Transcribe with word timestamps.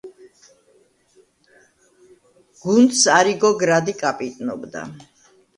გუნდს 2.65 3.05
არიგო 3.19 3.55
გრადი 3.63 3.97
კაპიტნობდა. 4.03 4.87